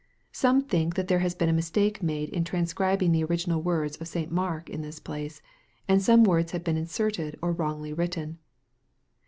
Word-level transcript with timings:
Some 0.31 0.63
think 0.63 0.95
that 0.95 1.07
there 1.09 1.19
has 1.19 1.35
been 1.35 1.47
a 1.47 1.53
mistake 1.53 2.01
made 2.01 2.29
in 2.29 2.43
transcribing 2.43 3.11
the 3.11 3.23
original 3.23 3.61
words 3.61 3.97
of 4.01 4.07
St. 4.07 4.31
Mark 4.31 4.67
in 4.67 4.81
this 4.81 4.97
place, 4.99 5.43
and 5.87 6.01
some 6.01 6.23
words 6.23 6.53
have 6.53 6.63
been 6.63 6.75
inserted 6.75 7.37
or 7.39 7.51
wrongly 7.51 7.93
written. 7.93 8.39